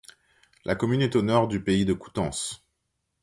[0.65, 2.63] La commune est au nord du Pays de Coutances.